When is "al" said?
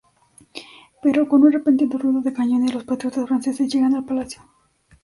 3.93-4.03